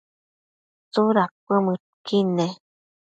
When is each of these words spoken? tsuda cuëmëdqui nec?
tsuda 0.91 1.23
cuëmëdqui 1.45 2.17
nec? 2.37 2.53